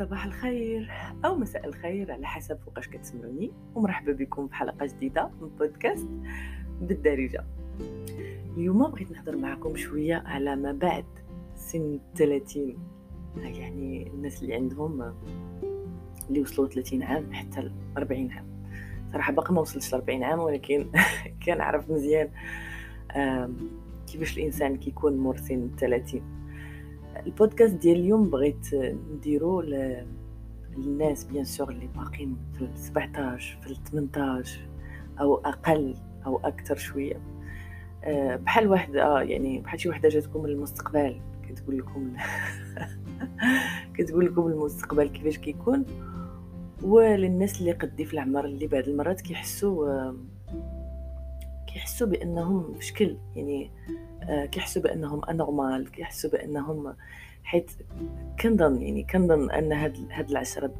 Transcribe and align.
صباح 0.00 0.24
الخير 0.24 0.90
أو 1.24 1.36
مساء 1.36 1.66
الخير 1.66 2.12
على 2.12 2.26
حسب 2.26 2.58
فوقاش 2.64 2.88
كتسمعوني 2.88 3.50
ومرحبا 3.74 4.12
بكم 4.12 4.48
في 4.48 4.54
حلقة 4.54 4.86
جديدة 4.86 5.30
من 5.40 5.48
بودكاست 5.48 6.08
بالدارجة. 6.80 7.44
اليوم 8.56 8.90
بغيت 8.90 9.12
نهضر 9.12 9.36
معكم 9.36 9.76
شوية 9.76 10.22
على 10.26 10.56
ما 10.56 10.72
بعد 10.72 11.04
سن 11.56 12.00
30 12.16 12.76
يعني 13.36 14.06
الناس 14.06 14.42
اللي 14.42 14.54
عندهم 14.54 15.14
اللي 16.28 16.40
وصلوا 16.40 16.68
30 16.68 17.02
عام 17.02 17.32
حتى 17.32 17.70
40 17.96 18.30
عام. 18.30 18.46
صراحة 19.12 19.32
باقي 19.32 19.54
ما 19.54 19.60
وصلتش 19.60 19.94
ل 19.94 19.96
40 19.96 20.22
عام 20.22 20.38
ولكن 20.38 20.90
كنعرف 21.46 21.90
مزيان 21.90 22.28
كيفاش 24.06 24.38
الإنسان 24.38 24.76
كيكون 24.76 25.16
مور 25.16 25.36
سن 25.36 25.70
30 25.78 26.39
البودكاست 27.26 27.74
ديال 27.74 27.96
اليوم 27.96 28.30
بغيت 28.30 28.74
نديرو 29.12 29.60
للناس 30.76 31.24
بيان 31.24 31.44
سور 31.44 31.70
اللي 31.70 31.88
باقين 31.96 32.36
في 32.58 32.68
17 32.74 33.58
في 33.62 33.74
18 33.90 34.60
أو 35.20 35.34
أقل 35.34 35.94
أو 36.26 36.40
أكثر 36.44 36.76
شوية. 36.76 37.20
آه، 38.04 38.36
بحال 38.36 38.68
واحد 38.68 38.96
آه 38.96 39.22
يعني 39.22 39.58
بحال 39.60 39.80
شي 39.80 39.88
وحدة 39.88 40.08
جاتكم 40.08 40.42
من 40.42 40.50
المستقبل 40.50 41.20
كتقول 41.48 41.78
لكم 41.78 42.12
كتقول 43.94 44.26
لكم 44.26 44.46
المستقبل 44.46 45.08
كيفاش 45.08 45.38
كيكون. 45.38 45.86
وللناس 46.82 47.60
اللي 47.60 47.72
قدي 47.72 48.04
في 48.04 48.14
العمر 48.14 48.44
اللي 48.44 48.66
بعض 48.66 48.88
المرات 48.88 49.20
كيحسوا 49.20 50.12
كيحسوا 51.80 52.06
بأنهم 52.06 52.74
في 52.74 52.84
شكل 52.84 53.16
يعني 53.36 53.70
آه، 54.22 54.46
كيحسوا 54.46 54.82
بأنهم 54.82 55.24
أنورمال 55.24 55.90
كيحسوا 55.90 56.30
بأنهم 56.30 56.94
حيت 57.44 57.70
كنظن 58.40 58.82
يعني 58.82 59.02
كنظن 59.02 59.50
أن 59.50 59.72
هاد 59.72 59.96
هاد 60.10 60.30
العشرة 60.30 60.74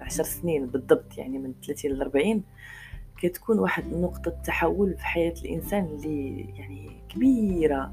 عشر 0.00 0.22
سنين 0.22 0.66
بالضبط 0.66 1.18
يعني 1.18 1.38
من 1.38 1.52
30 1.66 1.90
ل 1.90 2.02
40 2.02 2.42
كتكون 3.18 3.58
واحد 3.58 3.92
نقطة 3.92 4.30
تحول 4.30 4.94
في 4.94 5.06
حياة 5.06 5.34
الإنسان 5.44 5.84
اللي 5.84 6.40
يعني 6.40 6.90
كبيرة. 7.08 7.92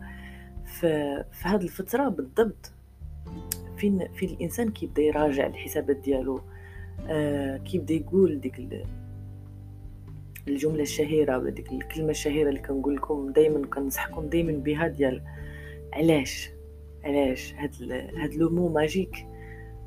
في, 0.65 1.23
في 1.31 1.47
هذه 1.47 1.63
الفترة 1.63 2.09
بالضبط 2.09 2.71
فين 3.77 4.07
في 4.13 4.25
الإنسان 4.25 4.71
كيبدا 4.71 5.01
يراجع 5.01 5.47
الحسابات 5.47 5.95
ديالو. 5.95 6.41
آه 7.07 7.57
كيبدا 7.57 7.93
يقول 7.93 8.39
ديك 8.39 8.59
الجملة 10.47 10.81
الشهيرة 10.81 11.37
ولا 11.37 11.49
الكلمة 11.49 12.09
الشهيرة 12.09 12.49
اللي 12.49 12.59
كنقول 12.59 12.95
لكم 12.95 13.31
دائما 13.31 13.67
كنصحكم 13.67 14.27
دائما 14.27 14.51
بها 14.51 14.87
ديال 14.87 15.21
علاش؟ 15.93 16.51
علاش 17.03 17.53
هاد 17.53 17.71
هاد 18.15 18.33
le 18.33 18.49
mot 18.49 18.69
magique؟ 18.69 19.27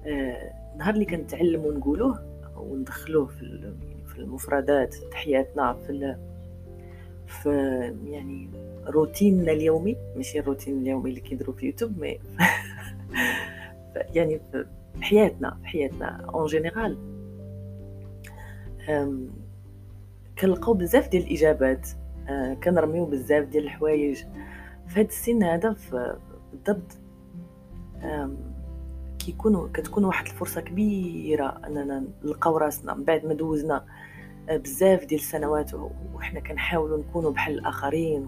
آه 0.06 0.52
نهار 0.78 0.94
اللي 0.94 1.04
كنتعلموا 1.04 1.72
نقولوه 1.72 2.40
وندخلوه 2.56 3.26
في 3.26 3.72
في 4.06 4.18
المفردات 4.18 4.94
في 4.94 5.16
حياتنا 5.16 5.72
في 5.72 6.16
في 7.26 7.50
يعني 8.04 8.50
روتيننا 8.86 9.52
اليومي. 9.52 9.96
ماشي 10.16 10.38
الروتين 10.38 10.78
اليومي 10.82 11.10
اللي 11.10 11.20
كيديروا 11.20 11.54
في 11.54 11.66
يوتيوب 11.66 11.98
mais 11.98 12.18
يعني 14.16 14.40
في 14.52 14.66
حياتنا 15.00 15.58
في 15.62 15.66
حياتنا 15.66 16.30
en 16.34 16.46
général 16.46 16.98
كنلقاو 20.38 20.74
بزاف 20.74 21.08
ديال 21.08 21.22
الإجابات. 21.22 21.88
آه 22.28 22.54
كنرميو 22.54 23.04
بزاف 23.04 23.44
ديال 23.44 23.64
الحوايج. 23.64 24.24
في 24.86 25.00
هذا 25.00 25.08
السن 25.08 25.42
هذا 25.42 25.76
بالضبط 25.92 26.98
كيكون 29.18 29.72
كتكون 29.72 30.04
واحد 30.04 30.26
الفرصة 30.26 30.60
كبيرة 30.60 31.60
أننا 31.66 32.04
نلقاو 32.24 32.56
راسنا. 32.56 32.94
من 32.94 33.04
بعد 33.04 33.26
ما 33.26 33.34
دوزنا 33.34 33.84
آه، 34.48 34.56
بزاف 34.56 35.04
ديال 35.04 35.20
السنوات 35.20 35.70
وحنا 36.14 36.40
كنحاولوا 36.40 36.98
نكونوا 36.98 37.30
بحال 37.30 37.58
الآخرين 37.58 38.26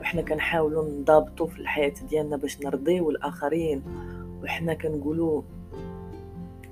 وحنا 0.00 0.22
كنحاولوا 0.22 1.00
نضابطوا 1.00 1.46
في 1.46 1.58
الحياة 1.58 1.92
ديالنا 2.08 2.36
باش 2.36 2.60
نرضيو 2.60 3.10
الآخرين. 3.10 3.82
وحنا 4.42 4.74
كنقولوا 4.74 5.42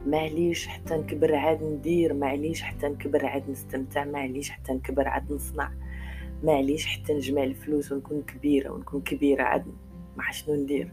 معليش 0.07 0.67
حتى 0.67 0.95
نكبر 0.95 1.35
عاد 1.35 1.63
ندير 1.63 2.15
معليش 2.15 2.63
حتى 2.63 2.89
نكبر 2.89 3.27
عاد 3.27 3.51
نستمتع 3.51 4.05
معليش 4.05 4.51
حتى 4.51 4.73
نكبر 4.73 5.09
عاد 5.09 5.33
نصنع 5.33 5.73
معليش 6.45 6.87
حتى 6.87 7.15
نجمع 7.15 7.45
الفلوس 7.45 7.93
ونكون 7.93 8.23
كبيرة 8.23 8.71
ونكون 8.71 9.01
كبيرة 9.01 9.43
عاد 9.43 9.65
ما 10.17 10.33
شنو 10.33 10.55
ندير. 10.55 10.93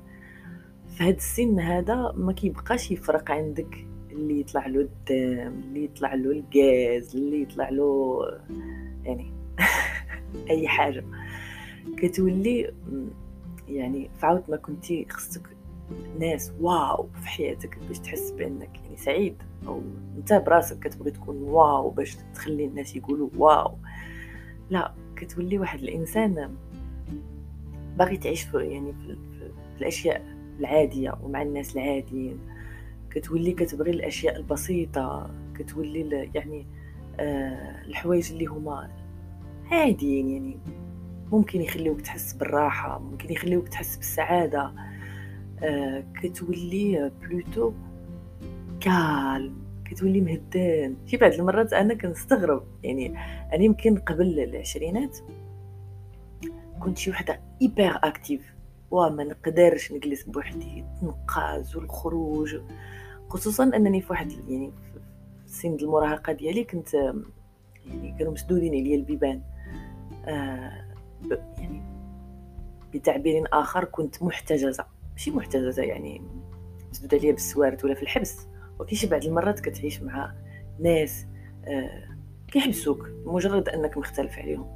في 0.87 1.03
هاد 1.03 1.15
السن 1.15 1.59
هذا 1.59 2.13
ما 2.15 2.33
كيبقاش 2.33 2.91
يفرق 2.91 3.31
عندك 3.31 3.85
اللي 4.11 4.39
يطلع 4.39 4.67
له 4.67 4.81
الدم 4.81 5.61
اللي 5.63 5.83
يطلع 5.83 6.13
له 6.13 6.31
الغاز 6.31 7.15
اللي 7.15 7.41
يطلع 7.41 7.69
له 7.69 8.19
يعني 9.03 9.33
أي 10.49 10.67
حاجة. 10.67 11.03
كتولي 11.97 12.73
يعني 13.67 14.09
فعاود 14.19 14.43
ما 14.49 14.57
كنتي 14.57 15.05
خصك 15.09 15.58
ناس 16.19 16.53
wow 16.59 17.07
في 17.21 17.27
حياتك 17.27 17.79
باش 17.87 17.99
تحس 17.99 18.31
بأنك 18.31 18.79
يعني 18.83 18.97
سعيد 18.97 19.43
أو 19.67 19.81
أنت 20.17 20.33
براسك 20.33 20.79
كتبغي 20.79 21.11
تكون 21.11 21.35
wow 21.35 21.89
باش 21.89 22.17
تخلي 22.33 22.65
الناس 22.65 22.95
يقولوا 22.95 23.29
wow. 23.37 23.77
لا 24.69 24.93
كتولي 25.15 25.59
واحد 25.59 25.79
الإنسان 25.79 26.55
باغي 27.97 28.17
تعيش 28.17 28.43
في 28.43 28.57
يعني 28.57 28.93
في, 28.93 29.15
في, 29.15 29.51
الأشياء 29.81 30.25
العادية 30.59 31.17
ومع 31.23 31.41
الناس 31.41 31.75
العاديين. 31.77 32.39
كتولي 33.09 33.51
كتبغي 33.51 33.91
الأشياء 33.91 34.35
البسيطة 34.35 35.29
كتولي 35.55 36.29
يعني 36.35 36.65
آه 37.19 37.85
الحوايج 37.85 38.31
اللي 38.31 38.45
هما 38.45 38.89
عاديين 39.71 40.29
يعني. 40.29 40.57
ممكن 41.31 41.61
يخليوك 41.61 42.01
تحس 42.01 42.33
بالراحة 42.33 42.99
ممكن 42.99 43.33
يخليوك 43.33 43.67
تحس 43.67 43.95
بالسعادة. 43.95 44.73
كتولي 46.21 47.11
plutôt 47.21 47.73
calme 48.79 49.69
كتولي 49.85 50.21
مهدان. 50.21 50.95
في 51.07 51.17
بعض 51.17 51.33
المرات 51.33 51.73
أنا 51.73 51.93
كنستغرب 51.93 52.63
يعني 52.83 53.17
أنا 53.53 53.63
يمكن 53.63 53.97
قبل 53.97 54.39
العشرينات 54.39 55.17
كنت 56.79 56.97
شي 56.97 57.11
وحدة 57.11 57.39
hyperactive 57.61 58.53
وما 58.91 59.23
نقدرش 59.23 59.91
نجلس 59.91 60.23
بوحدي 60.23 60.79
التنقاز 60.79 61.75
والخروج. 61.75 62.55
خصوصا 63.29 63.63
أنني 63.63 64.01
في 64.01 64.11
واحد 64.11 64.31
يعني 64.31 64.71
في 65.45 65.51
سن 65.51 65.75
المراهقة 65.81 66.33
ديالي 66.33 66.63
كنت 66.63 66.93
يعني 67.85 68.15
كانوا 68.19 68.33
مسدودين 68.33 68.73
عليا 68.73 68.95
البيبان. 68.95 69.41
آه 70.25 70.85
يعني 71.57 71.81
بتعبير 72.93 73.43
آخر 73.53 73.85
كنت 73.85 74.23
محتجزة. 74.23 74.85
ماشي 75.19 75.31
محتجزه 75.31 75.83
يعني 75.83 76.21
مسدود 76.91 77.15
عليا 77.15 77.31
بالسوارت 77.31 77.85
ولا 77.85 77.93
في 77.93 78.03
الحبس. 78.03 78.47
ولكن 78.79 78.95
شي 78.95 79.07
بعض 79.07 79.25
المرات 79.25 79.59
كتعيش 79.59 80.01
مع 80.01 80.33
ناس 80.79 81.25
آه 81.65 82.03
كيحبسوك 82.47 83.09
مجرد 83.25 83.69
أنك 83.69 83.97
مختلف 83.97 84.39
عليهم. 84.39 84.67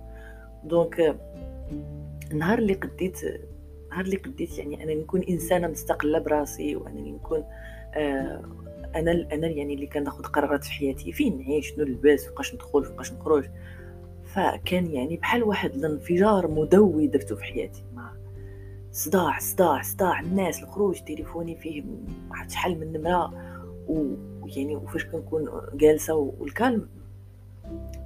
donc 0.64 1.00
آه 1.00 1.16
النهار 2.32 2.60
اللي 2.60 2.74
قديت 2.74 3.20
النهار 3.24 4.06
اللي 4.06 4.18
قديت 4.18 4.58
يعني 4.58 4.84
أنا 4.84 4.94
نكون 4.94 5.24
إنسانة 5.30 5.68
مستقلة 5.68 6.20
براسي 6.20 6.76
وانني 6.76 7.12
نكون 7.12 7.44
آه 7.94 8.44
أنا 8.96 9.12
أنا 9.12 9.48
يعني 9.48 9.74
اللي 9.74 9.88
كناخذ 9.88 10.24
قرارات 10.24 10.64
في 10.64 10.72
حياتي 10.72 11.12
فين 11.12 11.38
نعيش؟ 11.38 11.70
شنو 11.70 11.86
نلبس؟ 11.86 12.26
فوقاش 12.26 12.54
ندخل؟ 12.54 12.86
فوقاش 12.86 13.14
نخرج؟ 13.14 13.50
فكان 14.24 14.92
يعني 14.92 15.18
بحال 15.18 15.44
واحد 15.44 15.74
الانفجار 15.74 16.48
مدوي 16.48 17.08
درته 17.08 17.36
في 17.36 17.44
حياتي. 17.44 17.84
صداع 18.94 19.40
صداع 19.40 19.82
صداع. 19.82 20.20
الناس 20.20 20.64
الخروج 20.64 21.00
تليفوني 21.02 21.56
فيه 21.56 21.84
واحد 22.30 22.52
شحال 22.52 22.80
من 22.80 22.94
نمره 22.94 23.34
ويعني 23.88 24.76
وفاش 24.76 25.06
كنكون 25.06 25.50
جالسة 25.74 26.16
والكالم 26.16 26.90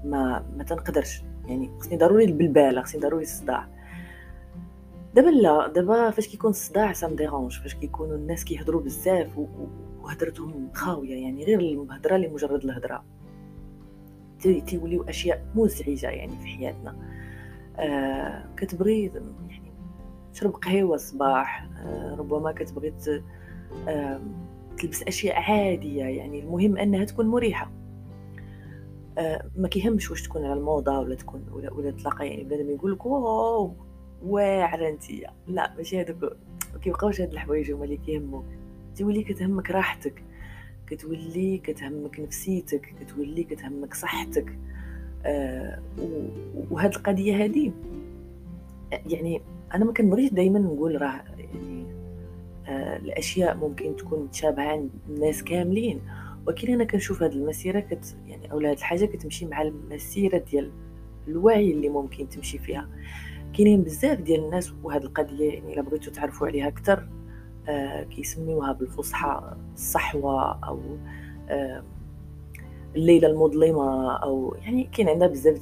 ما 0.06 0.46
ما 0.58 0.64
تنقدرش. 0.64 1.24
يعني 1.46 1.72
خصني 1.80 1.98
ضروري 1.98 2.26
البلباله 2.26 2.82
خصني 2.82 3.02
ضروري 3.02 3.24
الصداع. 3.24 3.68
دابا 5.16 5.30
لا 5.30 5.68
دابا 5.68 6.10
فاش 6.10 6.28
كيكون 6.28 6.50
الصداع 6.50 6.94
سام 6.94 7.16
ديرونج 7.16 7.60
فاش 7.60 7.76
كيكونوا 7.76 8.16
الناس 8.16 8.44
كيهضروا 8.44 8.82
بزاف 8.82 9.38
وهضرتهم 10.02 10.70
خاوية 10.74 11.24
يعني 11.24 11.46
غير 11.46 11.60
المهضره 11.60 12.18
لمجرد 12.18 12.64
الهضرة. 12.64 13.04
تيوليو 14.66 15.04
أشياء 15.04 15.46
مزعجة 15.56 16.10
يعني 16.10 16.40
في 16.40 16.48
حياتنا. 16.48 16.96
آه 17.78 18.46
كتبغي 18.58 19.12
يعني 19.50 19.67
تشرب 20.38 20.56
قهوة 20.56 20.96
الصباح 20.96 21.68
آه، 21.86 22.16
ربما 22.16 22.52
كتبغي 22.52 22.94
تلبس 24.78 25.04
أشياء 25.04 25.36
عادية 25.36 26.04
يعني 26.04 26.40
المهم 26.40 26.78
أنها 26.78 27.06
تكون 27.06 27.28
مريحة. 27.28 27.72
آه، 29.18 29.46
ما 29.56 29.68
كيهمش 29.68 30.12
واش 30.12 30.22
تكون 30.22 30.46
على 30.46 30.54
الموضة 30.54 31.00
ولا 31.00 31.16
تكون 31.16 31.46
ولا, 31.52 31.74
ولا 31.74 31.92
تلاقى 31.92 32.28
يعني 32.28 32.44
بنادم 32.44 32.70
يقول 32.70 32.92
لك 32.92 33.06
واو 33.06 33.74
واعرة 34.26 34.90
انتيا 34.90 35.34
لا 35.48 35.74
ماشي 35.78 36.02
هذوك 36.02 36.24
ما 36.74 36.80
كيبقاوش 36.80 37.22
هاد 37.22 37.32
الحوايج 37.32 37.72
هما 37.72 37.84
اللي 37.84 37.98
كيهموك 37.98 38.46
تولي 38.96 39.24
كتهمك 39.24 39.72
راحتك 39.72 40.24
كتولي 40.88 41.58
كتهمك 41.58 42.20
نفسيتك 42.20 42.94
كتولي 43.00 43.44
كتهمك 43.44 43.94
صحتك. 43.94 44.60
آه 45.26 45.82
وهاد 46.72 46.96
القضية 46.96 47.44
هادي 47.44 47.72
يعني 48.92 49.42
أنا 49.74 49.86
ما 49.86 49.94
كنبغيش 49.94 50.34
دائما 50.34 50.60
نقول 50.60 51.02
راه 51.02 51.22
يعني 51.38 51.86
آه 52.68 52.98
الأشياء 52.98 53.58
ممكن 53.58 53.96
تكون 53.96 54.20
متشابهة 54.20 54.64
عند 54.64 54.90
الناس 55.10 55.44
كاملين. 55.44 56.02
ولكن 56.48 56.74
أنا 56.74 56.84
كنشوف 56.84 57.24
هاد 57.24 57.32
المسيرة 57.32 57.80
كت 57.80 58.18
يعني 58.28 58.52
اولا 58.52 58.70
هاد 58.72 58.78
الحاجة 58.78 59.06
كتمشي 59.06 59.46
مع 59.46 59.62
المسيرة 59.62 60.38
ديال 60.38 60.72
الوعي 61.28 61.72
اللي 61.72 61.90
ممكن 61.90 62.30
تمشي 62.30 62.58
فيها. 62.58 62.90
كاينين 63.54 63.84
بزاف 63.84 64.22
ديال 64.22 64.46
الناس 64.46 64.74
وهاد 64.84 65.04
القضية 65.04 65.54
يعني 65.54 65.74
إلا 65.74 65.82
بغيتو 65.82 66.12
تعرفوا 66.12 66.48
عليها 66.48 66.68
أكثر 66.68 67.08
آه 67.68 68.04
كيسميوها 68.04 68.72
بالفصحى 68.72 69.56
الصحوة 69.74 70.60
أو 70.68 70.80
آه 71.50 71.84
الليلة 72.96 73.28
المظلمة 73.28 74.18
أو 74.18 74.56
يعني 74.62 74.84
كاين 74.84 75.10
عندها 75.10 75.28
بزاف 75.28 75.58
د 75.58 75.62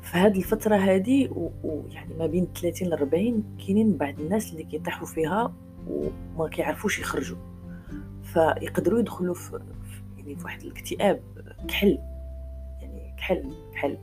التسميات 0.00 0.12
فهاد 0.12 0.36
الفترة 0.36 0.76
هادي 0.76 1.30
ويعني 1.64 2.14
ما 2.14 2.26
بين 2.26 2.48
30 2.60 2.88
ل 2.88 2.92
40 2.92 3.56
كاينين 3.58 3.96
بعض 3.96 4.20
الناس 4.20 4.52
اللي 4.52 4.64
كيطيحوا 4.64 5.06
فيها 5.06 5.54
وما 5.86 6.48
كيعرفوش 6.48 6.98
يخرجوا. 6.98 7.38
فيقدروا 8.22 8.98
يدخلوا 8.98 9.34
في 9.34 9.60
يعني 10.16 10.36
في 10.36 10.44
واحد 10.44 10.62
الاكتئاب 10.62 11.20
كحل. 11.68 11.98
يعني 12.80 13.14
كحل 13.18 13.54
كحل 13.72 13.98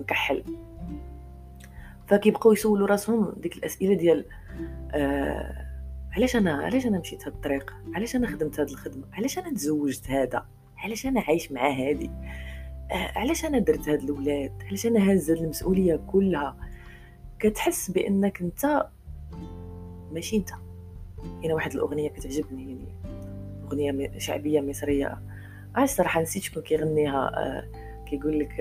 مكحل. 0.00 0.44
فكيبقاو 2.06 2.52
يسولوا 2.52 2.86
راسهم 2.86 3.32
ديك 3.36 3.56
الأسئلة 3.56 3.94
ديال 3.94 4.24
آه 4.92 5.68
علاش 6.12 6.36
أنا 6.36 6.52
علاش 6.52 6.86
أنا 6.86 6.98
مشيت 6.98 7.24
هاد 7.24 7.32
الطريق؟ 7.34 7.74
علاش 7.94 8.16
أنا 8.16 8.26
خدمت 8.26 8.60
هاد 8.60 8.68
الخدمة؟ 8.68 9.04
علاش 9.12 9.38
أنا 9.38 9.54
تزوجت 9.54 10.10
هذا؟ 10.10 10.46
علاش 10.76 11.06
أنا 11.06 11.20
عايش 11.20 11.52
مع 11.52 11.70
هادي؟ 11.70 12.10
علاش 12.90 13.44
أنا 13.44 13.58
درت 13.58 13.88
هاد 13.88 14.02
الاولاد 14.02 14.52
علاش 14.66 14.86
أنا 14.86 15.10
هاز 15.10 15.30
هاد 15.30 15.38
المسؤولية 15.38 15.96
كلها؟ 15.96 16.56
كتحس 17.38 17.90
بأنك 17.90 18.40
أنت 18.40 18.86
ماشي 20.12 20.36
أنت. 20.36 20.50
هنا 21.44 21.54
واحد 21.54 21.72
الأغنية 21.72 22.08
كتعجبني 22.08 22.62
يعني 22.62 22.88
أغنية 23.64 24.18
شعبية 24.18 24.60
مصرية. 24.60 25.18
عايز 25.74 25.90
صراحة 25.90 26.22
نسيت 26.22 26.42
شكون 26.42 26.62
كيغنيها؟ 26.62 27.30
آه 27.34 27.68
كيقول 28.06 28.38
لك 28.38 28.60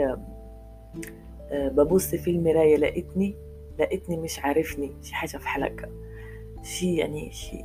آه 1.52 1.68
ببص 1.70 2.16
في 2.16 2.32
المراية 2.32 2.78
لقيتني 2.78 3.36
لقيتني 3.80 4.18
مش 4.18 4.40
عارفني. 4.40 4.92
شي 5.04 5.16
حاجة 5.16 5.38
في 5.38 5.48
حلقة. 5.48 5.90
شي 6.64 6.96
يعني 6.96 7.32
شي 7.32 7.64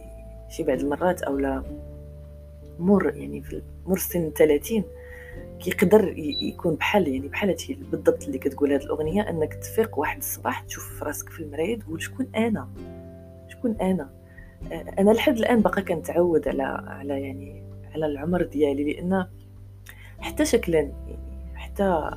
شي 0.49 0.63
بعد 0.63 0.81
المرات 0.81 1.23
أو 1.23 1.39
لا 1.39 1.63
مر 2.79 3.17
يعني 3.17 3.43
في 3.43 3.63
مر 3.87 3.99
سن 3.99 4.31
30 4.31 4.85
كيقدر 5.63 6.15
يكون 6.19 6.75
بحال 6.75 7.09
يعني 7.09 7.29
بحال 7.29 7.49
هادشي 7.49 7.75
بالضبط 7.75 8.25
اللي 8.25 8.39
كتقول 8.39 8.73
هاد 8.73 8.83
الأغنية 8.83 9.31
إنك 9.31 9.55
تفيق 9.55 9.99
واحد 9.99 10.19
الصباح 10.19 10.61
تشوف 10.61 10.99
في 10.99 11.05
راسك 11.05 11.29
في 11.29 11.41
المراية 11.41 11.79
تقول 11.79 12.03
شكون 12.03 12.27
أنا؟ 12.37 12.69
شكون 13.49 13.77
أنا؟ 13.81 14.11
أنا 14.99 15.11
لحد 15.11 15.39
الآن 15.39 15.61
باقا 15.61 15.81
كنتعود 15.81 16.49
على 16.49 16.63
على 16.87 17.23
يعني 17.23 17.63
على 17.95 18.07
العمر 18.07 18.43
ديالي 18.43 18.93
لأن 18.93 19.27
حتى 20.19 20.45
شكلا 20.45 20.79
يعني 20.79 21.19
حتى 21.55 22.11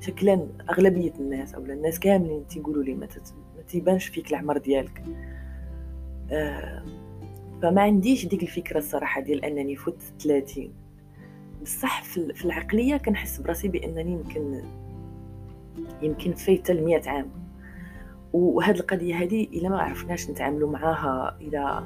شكلا 0.00 0.48
أغلبية 0.70 1.12
الناس 1.20 1.54
أو 1.54 1.64
الناس 1.64 2.00
كاملين 2.00 2.46
تيقولوا 2.46 2.82
لي 2.82 2.94
ما 2.94 3.08
تيبانش 3.68 4.06
فيك 4.06 4.30
العمر 4.30 4.58
ديالك. 4.58 5.02
فما 7.62 7.82
عنديش 7.82 8.26
ديك 8.26 8.42
الفكرة 8.42 8.78
الصراحة 8.78 9.20
ديال 9.20 9.44
أنني 9.44 9.76
فوت 9.76 10.02
30 10.20 10.72
بصح 11.62 12.02
في 12.02 12.44
العقلية 12.44 12.96
كنحس 12.96 13.40
براسي 13.40 13.68
بأنني 13.68 14.12
يمكن 14.12 14.62
يمكن 16.02 16.32
فايته 16.32 16.74
ل 16.74 17.00
عام. 17.06 17.30
وهاد 18.32 18.76
القضية 18.76 19.14
هذه 19.14 19.44
إلا 19.44 19.68
ما 19.68 19.80
عرفناش 19.80 20.30
نتعاملوا 20.30 20.70
معاها 20.70 21.38
إلا 21.40 21.84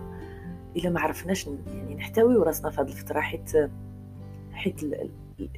إلا 0.76 0.90
ما 0.90 1.00
عرفناش 1.00 1.46
يعني 1.46 1.94
نحتوي 1.94 2.36
راسنا 2.36 2.70
في 2.70 2.80
هذه 2.80 2.86
الفترة 2.86 3.20
حيت 3.20 3.50
حيت 4.52 4.80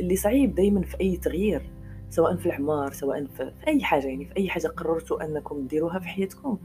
اللي 0.00 0.16
صعيب 0.16 0.54
دائما 0.54 0.82
في 0.82 1.00
أي 1.00 1.16
تغيير 1.16 1.70
سواء 2.10 2.36
في 2.36 2.46
العمار 2.46 2.92
سواء 2.92 3.26
في 3.26 3.52
أي 3.68 3.84
حاجة 3.84 4.06
يعني 4.06 4.24
في 4.24 4.36
أي 4.36 4.48
حاجة 4.48 4.68
قررتوا 4.68 5.24
أنكم 5.24 5.66
ديروها 5.66 5.98
في 5.98 6.08
حياتكم 6.08 6.58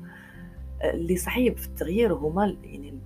اللي 0.84 1.16
صعيب 1.16 1.58
في 1.58 1.68
التغيير 1.68 2.14
هما 2.14 2.58
يعني 2.64 3.00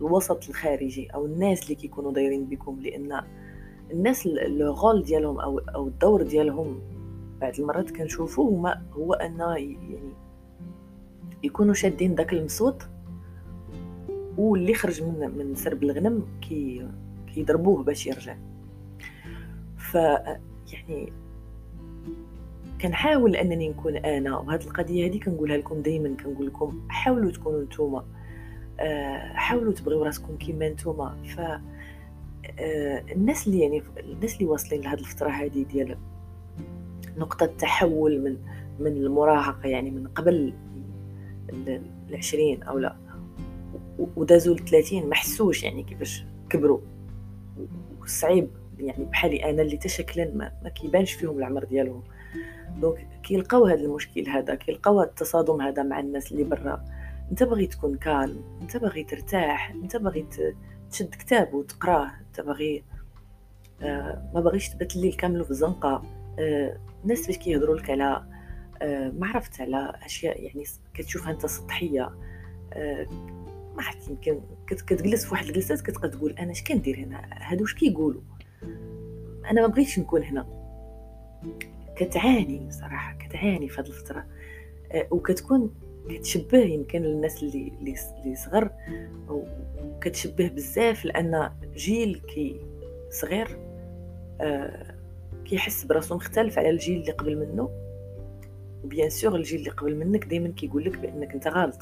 الوسط 0.00 0.48
الخارجي 0.48 1.06
أو 1.14 1.26
الناس 1.26 1.62
اللي 1.62 1.74
كيكونوا 1.74 2.12
دايرين 2.12 2.44
بكم 2.44 2.80
لأن 2.80 3.22
الناس 3.92 4.26
لو 4.26 4.72
غول 4.72 5.02
ديالهم 5.02 5.40
أو 5.40 5.58
أو 5.58 5.88
الدور 5.88 6.22
ديالهم 6.22 6.80
بعض 7.40 7.60
المرات 7.60 7.90
كنشوفوه 7.90 8.50
هما 8.50 8.82
هو 8.92 9.12
ان 9.12 9.40
يعني 9.40 10.12
يكونوا 11.42 11.74
شادين 11.74 12.14
داك 12.14 12.32
المصوت 12.32 12.88
واللي 14.38 14.74
خرج 14.74 15.02
من 15.02 15.30
من 15.38 15.54
سرب 15.54 15.82
الغنم 15.82 16.26
كي 16.40 16.88
كيضربوه 17.34 17.82
باش 17.82 18.06
يرجع. 18.06 18.36
ف 19.76 19.94
يعني 19.94 21.12
كنحاول 22.80 23.36
أنني 23.36 23.68
نكون 23.68 23.96
أنا 23.96 24.38
وهاد 24.38 24.62
القضية 24.62 25.06
هذه 25.06 25.20
كنقولها 25.20 25.56
لكم 25.56 25.82
دائما 25.82 26.16
كنقول 26.16 26.46
لكم 26.46 26.80
حاولوا 26.88 27.30
تكونوا 27.30 27.62
نتوما. 27.62 28.04
آه، 28.80 29.32
حاولوا 29.34 29.72
تبغيو 29.72 30.02
راسكم 30.02 30.36
كيما 30.36 30.68
نتوما. 30.68 31.16
ف 31.24 31.40
الناس 33.16 33.46
اللي 33.46 33.60
يعني 33.60 33.82
الناس 33.98 34.34
اللي 34.34 34.46
واصلين 34.46 34.80
لهاد 34.80 34.98
الفترة 34.98 35.28
هذه 35.28 35.62
ديال 35.62 35.96
نقطة 37.16 37.46
تحول 37.46 38.20
من 38.20 38.36
من 38.78 38.96
المراهقة 38.96 39.68
يعني 39.68 39.90
من 39.90 40.06
قبل 40.06 40.54
العشرين 42.08 42.62
أو 42.62 42.78
لا 42.78 42.96
ودازوا 44.16 44.54
الثلاثين 44.54 45.08
ما 45.08 45.14
حسوش 45.14 45.62
يعني 45.64 45.82
كيفاش 45.82 46.24
كبروا. 46.50 46.80
وصعيب 48.02 48.50
يعني 48.78 49.04
بحالي 49.04 49.50
أنا 49.50 49.62
اللي 49.62 49.76
تشكلا 49.76 50.30
ما, 50.34 50.52
ما 50.62 50.68
كيبانش 50.68 51.12
فيهم 51.12 51.38
العمر 51.38 51.64
ديالهم. 51.64 52.02
donc 52.80 53.08
كيلقاو 53.22 53.66
هذا 53.66 53.80
المشكل 53.80 54.28
هذا 54.28 54.54
كيلقاو 54.54 55.02
التصادم 55.02 55.60
هذا 55.60 55.82
مع 55.82 56.00
الناس 56.00 56.32
اللي 56.32 56.44
برا. 56.44 56.84
أنت 57.30 57.42
باغي 57.42 57.66
تكون 57.66 57.96
calme 57.96 58.42
أنت 58.62 58.76
باغي 58.76 59.04
ترتاح 59.04 59.70
أنت 59.70 59.96
باغي 59.96 60.26
تشد 60.90 61.14
كتاب 61.14 61.54
وتقراه. 61.54 62.10
انت 62.28 62.40
باغي 62.40 62.84
آه 63.82 64.30
ما 64.34 64.40
باغيش 64.40 64.68
تبات 64.68 64.96
الليل 64.96 65.12
كامل 65.12 65.44
في 65.44 65.50
الزنقة. 65.50 66.02
آه 66.38 66.76
الناس 67.04 67.26
باش 67.26 67.38
كيهضروا 67.38 67.76
لك 67.76 67.90
على 67.90 68.24
آه 68.82 69.08
ما 69.08 69.26
عرفت 69.26 69.60
على 69.60 69.92
أشياء 70.04 70.42
يعني 70.42 70.64
كتشوفها 70.94 71.32
أنت 71.32 71.46
سطحية. 71.46 72.10
آه 72.72 73.06
ما 73.76 73.82
عرفت 73.82 74.08
يمكن 74.08 74.40
كتجلس 74.66 75.24
في 75.24 75.32
واحد 75.32 75.46
الجلسات 75.46 75.80
كتبقى 75.80 76.08
تقول 76.08 76.32
أنا 76.32 76.50
اش 76.50 76.64
كندير 76.64 76.96
هنا؟ 76.98 77.20
هادو 77.32 77.64
اش 77.64 77.74
كيقولوا؟ 77.74 78.22
أنا 79.50 79.60
ما 79.60 79.66
بغيتش 79.66 79.98
نكون 79.98 80.22
هنا. 80.22 80.46
كتعاني 81.96 82.70
صراحة 82.70 83.18
كتعاني 83.18 83.68
في 83.68 83.80
هذه 83.80 83.86
الفترة. 83.86 84.26
آه، 84.92 85.06
وكتكون 85.10 85.74
كتشبه 86.08 86.58
يمكن 86.58 87.02
للناس 87.02 87.42
اللي 87.42 87.72
اللي 88.24 88.34
صغر 88.34 88.70
وكتشبه 89.28 90.48
بزاف 90.48 91.04
لأن 91.04 91.50
جيل 91.74 92.20
كي 92.34 92.60
صغير 93.10 93.58
آه 94.40 94.94
كيحس 95.44 95.84
براسو 95.84 96.14
مختلف 96.14 96.58
على 96.58 96.70
الجيل 96.70 97.00
اللي 97.00 97.12
قبل 97.12 97.36
منه 97.38 97.70
و 98.84 98.89
bien 98.89 99.10
sûr 99.10 99.36
الجيل 99.36 99.58
اللي 99.58 99.70
قبل 99.70 99.96
منك 99.96 100.24
دائما 100.24 100.48
كيقول 100.48 100.84
لك 100.84 100.98
بأنك 100.98 101.32
أنت 101.34 101.48
غلط 101.48 101.78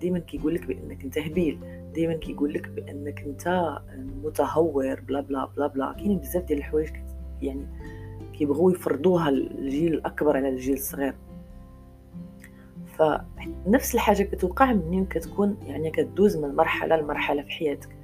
دائما 0.00 0.18
كيقول 0.18 0.54
لك 0.54 0.66
بأنك 0.66 1.04
أنت 1.04 1.18
هبيل 1.18 1.58
دائما 1.94 2.14
كيقول 2.16 2.54
لك 2.54 2.68
بأنك 2.68 3.22
أنت 3.22 3.78
متهور 4.24 5.00
بلا 5.00 5.20
بلا 5.20 5.46
بلا 5.56 5.66
بلا. 5.66 5.92
كاينين 5.92 6.18
بزاف 6.18 6.44
ديال 6.44 6.58
الحوايج 6.58 6.88
يعني 7.42 7.66
كيبغوا 8.38 8.72
يفرضوها 8.72 9.28
الجيل 9.28 9.94
الأكبر 9.94 10.36
على 10.36 10.48
الجيل 10.48 10.74
الصغير. 10.74 11.14
فنفس 12.92 13.94
الحاجة 13.94 14.22
كتوقع 14.22 14.72
منين 14.72 15.06
كتكون 15.06 15.56
يعني 15.66 15.90
كدوز 15.90 16.36
من 16.36 16.54
مرحلة 16.54 16.96
لمرحلة 16.96 17.42
في 17.42 17.50
حياتك. 17.50 17.96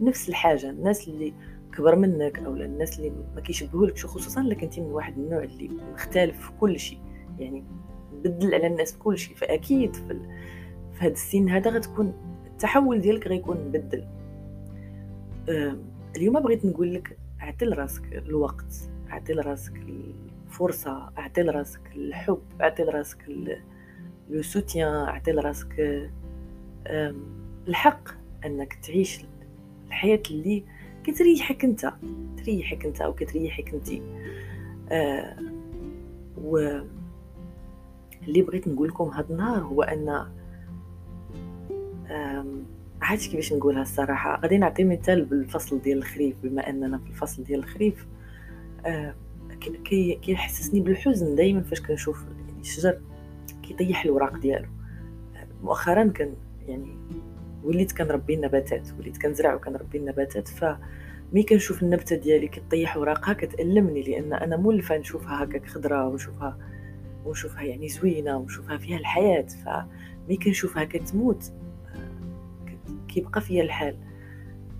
نفس 0.00 0.28
الحاجة 0.28 0.70
الناس 0.70 1.08
اللي 1.08 1.32
كبر 1.76 1.96
منك 1.96 2.38
أو 2.38 2.56
الناس 2.56 2.98
اللي 2.98 3.12
ما 3.34 3.40
كيشبهولكش 3.40 4.06
خصوصا 4.06 4.40
إلا 4.40 4.54
كنتي 4.54 4.80
من 4.80 4.92
واحد 4.92 5.18
النوع 5.18 5.42
اللي 5.42 5.70
مختلف 5.92 6.40
في 6.40 6.52
كل 6.60 6.78
شيء. 6.78 6.98
يعني 7.38 7.64
بدل 8.24 8.54
على 8.54 8.66
الناس 8.66 8.92
في 8.92 8.98
كل 8.98 9.18
شيء 9.18 9.36
فأكيد 9.36 9.96
في, 9.96 10.20
في 10.92 11.04
هذا 11.04 11.12
السن 11.12 11.48
هذا 11.48 11.70
غتكون 11.70 12.14
التحول 12.46 13.00
ديالك 13.00 13.26
غيكون 13.26 13.56
مبدل. 13.56 14.06
اليوم 16.16 16.40
بغيت 16.40 16.64
نقول 16.64 16.94
لك 16.94 17.18
اعطي 17.42 17.64
راسك 17.64 18.12
الوقت 18.12 18.74
اعطي 19.10 19.32
لراسك 19.32 19.72
الفرصة 20.46 21.10
اعطي 21.18 21.42
لراسك 21.42 21.80
الحب 21.96 22.42
اعطي 22.60 22.82
لراسك 22.82 23.28
لو 24.30 24.42
سوتيان 24.42 24.94
اعطي 24.94 25.32
لراسك 25.32 26.00
الحق 27.68 28.08
أنك 28.46 28.74
تعيش 28.74 29.24
الحياة 29.86 30.22
اللي 30.30 30.64
كتريحك 31.04 31.64
أنت 31.64 31.92
تريحك 32.36 32.86
أنت 32.86 33.00
أو 33.00 33.14
كتريحك 33.14 33.74
أنت. 33.74 34.02
آه 34.90 35.36
و 36.36 36.80
اللي 38.22 38.42
بغيت 38.42 38.68
نقول 38.68 38.88
لكم 38.88 39.08
هذا 39.08 39.26
النهار 39.30 39.62
هو 39.62 39.82
أن 39.82 40.26
عرفتي 43.02 43.28
كيفاش 43.28 43.52
نقولها 43.52 43.82
الصراحة؟ 43.82 44.40
غادي 44.40 44.58
نعطي 44.58 44.84
مثال 44.84 45.24
بالفصل 45.24 45.80
ديال 45.80 45.98
الخريف 45.98 46.36
بما 46.42 46.70
أننا 46.70 46.98
في 46.98 47.06
الفصل 47.06 47.44
ديال 47.44 47.58
الخريف. 47.58 48.06
آه 48.86 49.14
كيحسسني 50.22 50.80
بالحزن 50.80 51.34
دائما 51.34 51.62
فاش 51.62 51.80
كنشوف 51.80 52.24
يعني 52.48 52.60
الشجر. 52.60 53.00
كيطيح 53.68 54.04
الوراق 54.04 54.38
ديالو. 54.38 54.68
مؤخرا 55.62 56.04
كان 56.04 56.34
يعني 56.68 56.96
وليت 57.64 57.92
كنربي 57.92 58.34
النباتات 58.34 58.88
وليت 58.98 59.22
كنزرع 59.22 59.54
وكنربي 59.54 59.98
النباتات 59.98 60.48
ف 60.48 60.64
مي 61.32 61.42
كنشوف 61.42 61.82
النبتة 61.82 62.16
ديالي 62.16 62.48
كطيح 62.48 62.96
وراقها 62.96 63.32
كتألمني 63.32 64.02
لأن 64.02 64.32
أنا 64.32 64.56
مولفه 64.56 64.96
نشوفها 64.96 65.44
هكاك 65.44 65.66
خضراء 65.66 66.08
ونشوفها 66.08 66.58
ونشوفها 67.24 67.62
يعني 67.62 67.88
زوينة 67.88 68.36
ونشوفها 68.36 68.76
فيها 68.76 68.98
الحياة 68.98 69.46
فمي 69.64 70.36
كنشوفها 70.36 70.84
كتموت 70.84 71.52
كيبقى 73.08 73.40
فيا 73.40 73.62
الحال. 73.62 73.96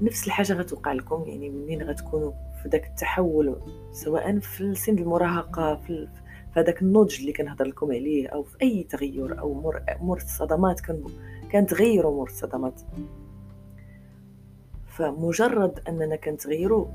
نفس 0.01 0.27
الحاجة 0.27 0.53
غتوقع 0.53 0.93
لكم 0.93 1.25
يعني 1.27 1.51
منين 1.51 1.83
غتكونوا 1.83 2.33
في 2.63 2.69
داك 2.69 2.87
التحول 2.87 3.57
سواء 3.93 4.39
في 4.39 4.61
السن 4.61 4.99
المراهقة 4.99 5.75
في 5.77 6.09
هذاك 6.57 6.83
النضج 6.83 7.21
اللي 7.21 7.33
كنهضر 7.33 7.65
لكم 7.65 7.93
عليه 7.93 8.29
أو 8.29 8.43
في 8.43 8.57
أي 8.63 8.83
تغير 8.83 9.39
أو 9.41 9.55
مر 9.55 9.83
مر 10.01 10.17
الصدمات 10.17 10.81
كان 10.81 11.05
كنتغيروا 11.53 12.21
مر 12.21 12.27
الصدمات. 12.27 12.81
فمجرد 14.87 15.81
أننا 15.89 16.17
كنتغيروا 16.17 16.87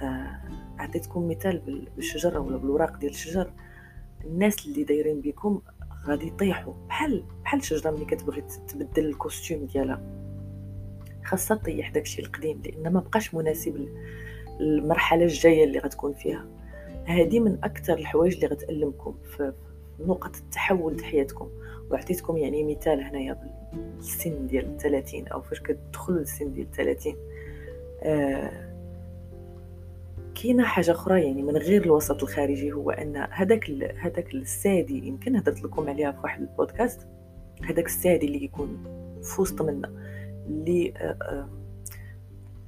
آه 0.00 0.40
أعطيتكم 0.80 1.28
مثال 1.28 1.88
بالشجرة 1.96 2.38
ولا 2.38 2.56
بالوراق 2.56 2.96
ديال 2.96 3.10
الشجر. 3.10 3.52
الناس 4.24 4.66
اللي 4.66 4.84
دايرين 4.84 5.20
بكم 5.20 5.62
غادي 6.06 6.26
يطيحوا 6.26 6.74
بحال 6.88 7.24
بحال 7.44 7.60
الشجره 7.60 7.90
ملي 7.90 8.04
كتبغي 8.04 8.44
تبدل 8.68 9.06
الكوستيم 9.06 9.66
ديالها. 9.66 10.00
خاصها 11.24 11.56
طيح 11.56 11.90
داكشي 11.90 12.22
القديم 12.22 12.62
لأن 12.64 12.92
ما 12.92 13.00
بقاش 13.00 13.34
مناسب 13.34 13.88
للمرحلة 14.60 15.24
الجاية 15.24 15.64
اللي 15.64 15.78
غتكون 15.78 16.12
فيها. 16.12 16.59
هذه 17.10 17.40
من 17.40 17.58
أكثر 17.64 17.92
الحوايج 17.92 18.34
اللي 18.34 18.46
غتألمكم 18.46 19.14
في 19.36 19.52
نقط 20.00 20.36
التحول 20.36 20.96
د 20.96 21.00
حياتكم 21.00 21.48
وعطيتكم 21.90 22.36
يعني 22.36 22.74
مثال 22.74 23.00
هنايا 23.00 23.36
بالسن 23.72 24.46
ديال 24.46 24.64
الثلاثين 24.64 25.28
أو 25.28 25.42
فاش 25.42 25.60
كتدخلوا 25.60 26.18
للسن 26.18 26.52
ديال 26.52 26.66
الثلاثين 26.66 27.16
آه 28.02 28.70
كاينة 30.42 30.64
حاجة 30.64 30.90
أخرى 30.90 31.22
يعني 31.22 31.42
من 31.42 31.56
غير 31.56 31.84
الوسط 31.84 32.22
الخارجي 32.22 32.72
هو 32.72 32.90
أن 32.90 33.16
هذاك 33.30 33.70
هذاك 33.98 34.34
السادي 34.34 35.06
يمكن 35.06 35.36
هضرت 35.36 35.62
لكم 35.62 35.88
عليها 35.88 36.12
في 36.12 36.18
واحد 36.22 36.40
البودكاست 36.40 37.06
هذاك 37.64 37.86
السادي 37.86 38.26
اللي 38.26 38.44
يكون 38.44 38.84
في 39.22 39.40
وسط 39.40 39.62
منا 39.62 39.92
اللي 40.46 40.92
آه 40.96 41.16
آه 41.22 41.59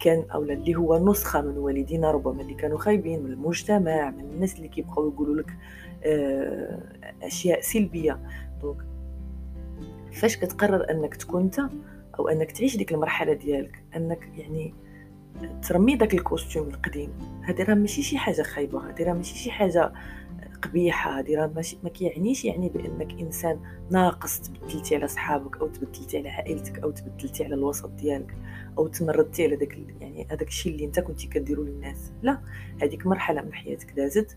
كان 0.02 0.24
أو 0.34 0.42
اللي 0.42 0.74
هو 0.74 1.10
نسخة 1.10 1.40
من 1.40 1.58
والدينا 1.58 2.10
ربما 2.10 2.42
اللي 2.42 2.54
كانوا 2.54 2.78
خايبين 2.78 3.22
من 3.22 3.32
المجتمع 3.32 4.10
من 4.10 4.24
الناس 4.24 4.56
اللي 4.56 4.68
كيبقاو 4.68 5.08
يقولوا 5.08 5.34
لك 5.34 5.56
آه، 6.04 6.78
أشياء 7.22 7.60
سلبية. 7.60 8.18
donc 8.62 8.76
فاش 10.12 10.36
كتقرر 10.36 10.90
أنك 10.90 11.14
تكون 11.14 11.42
أنت 11.42 11.60
أو 12.18 12.28
أنك 12.28 12.52
تعيش 12.52 12.76
ديك 12.76 12.92
المرحلة 12.92 13.32
ديالك 13.32 13.84
أنك 13.96 14.28
يعني 14.36 14.74
ترمي 15.68 15.96
داك 15.96 16.14
ال 16.14 16.20
costume 16.20 16.62
القديم 16.62 17.10
هذه 17.42 17.62
راه 17.62 17.74
ماشي 17.74 18.02
شي 18.02 18.18
حاجة 18.18 18.42
خايبة 18.42 18.90
هذه 18.90 19.02
راه 19.02 19.12
ماشي 19.12 19.38
شي 19.38 19.50
حاجة 19.50 19.92
قبيحه 20.62 21.18
هذه 21.18 21.36
راه 21.36 21.46
ماشي 21.46 21.78
ما 21.82 21.88
كيعنيش 21.88 22.44
يعني 22.44 22.68
بأنك 22.68 23.20
إنسان 23.20 23.60
ناقص 23.90 24.40
تبدلتي 24.40 24.96
على 24.96 25.08
صحابك 25.08 25.56
أو 25.56 25.68
تبدلتي 25.68 26.18
على 26.18 26.28
عائلتك 26.28 26.78
أو 26.78 26.90
تبدلتي 26.90 27.44
على 27.44 27.54
الوسط 27.54 27.90
ديالك 27.90 28.34
أو 28.78 28.86
تمردتي 28.88 29.44
على 29.44 29.56
داك 29.56 29.78
يعني 30.00 30.26
هذاك 30.30 30.48
الشيء 30.48 30.72
اللي 30.72 30.84
أنت 30.84 31.00
كنتي 31.00 31.26
كديروا 31.26 31.64
للناس. 31.64 32.12
لا 32.22 32.38
هذيك 32.82 33.06
مرحلة 33.06 33.42
من 33.42 33.54
حياتك 33.54 33.92
دازت 33.92 34.36